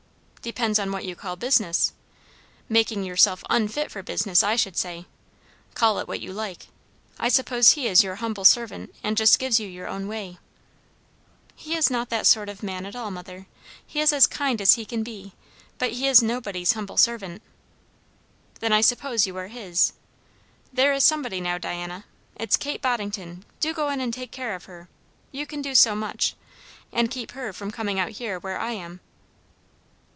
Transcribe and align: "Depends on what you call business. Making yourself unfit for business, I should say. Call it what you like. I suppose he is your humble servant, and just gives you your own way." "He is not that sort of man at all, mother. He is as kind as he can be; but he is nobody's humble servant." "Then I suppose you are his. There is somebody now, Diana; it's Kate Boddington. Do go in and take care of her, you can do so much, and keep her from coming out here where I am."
"Depends 0.43 0.79
on 0.79 0.91
what 0.91 1.05
you 1.05 1.15
call 1.15 1.35
business. 1.35 1.93
Making 2.67 3.03
yourself 3.03 3.43
unfit 3.47 3.91
for 3.91 4.01
business, 4.01 4.41
I 4.41 4.55
should 4.55 4.75
say. 4.75 5.05
Call 5.75 5.99
it 5.99 6.07
what 6.07 6.19
you 6.19 6.33
like. 6.33 6.65
I 7.19 7.29
suppose 7.29 7.73
he 7.73 7.87
is 7.87 8.03
your 8.03 8.15
humble 8.15 8.43
servant, 8.43 8.91
and 9.03 9.15
just 9.15 9.37
gives 9.37 9.59
you 9.59 9.67
your 9.67 9.87
own 9.87 10.07
way." 10.07 10.39
"He 11.53 11.75
is 11.75 11.91
not 11.91 12.09
that 12.09 12.25
sort 12.25 12.49
of 12.49 12.63
man 12.63 12.87
at 12.87 12.95
all, 12.95 13.11
mother. 13.11 13.45
He 13.85 13.99
is 13.99 14.11
as 14.11 14.25
kind 14.25 14.59
as 14.59 14.73
he 14.73 14.83
can 14.83 15.03
be; 15.03 15.33
but 15.77 15.91
he 15.91 16.07
is 16.07 16.23
nobody's 16.23 16.73
humble 16.73 16.97
servant." 16.97 17.43
"Then 18.61 18.73
I 18.73 18.81
suppose 18.81 19.27
you 19.27 19.37
are 19.37 19.47
his. 19.47 19.93
There 20.73 20.91
is 20.91 21.03
somebody 21.03 21.39
now, 21.39 21.59
Diana; 21.59 22.05
it's 22.35 22.57
Kate 22.57 22.81
Boddington. 22.81 23.45
Do 23.59 23.75
go 23.75 23.89
in 23.89 24.01
and 24.01 24.11
take 24.11 24.31
care 24.31 24.55
of 24.55 24.65
her, 24.65 24.89
you 25.31 25.45
can 25.45 25.61
do 25.61 25.75
so 25.75 25.93
much, 25.95 26.35
and 26.91 27.11
keep 27.11 27.33
her 27.33 27.53
from 27.53 27.69
coming 27.69 27.99
out 27.99 28.13
here 28.13 28.39
where 28.39 28.57
I 28.59 28.71
am." 28.71 29.01